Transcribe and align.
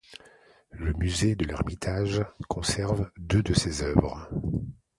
Le 0.71 0.93
musée 0.93 1.35
de 1.35 1.45
l'Ermitage 1.45 2.23
conserve 2.47 3.11
deux 3.19 3.43
de 3.43 3.53
ses 3.53 3.83
œuvres. 3.83 4.27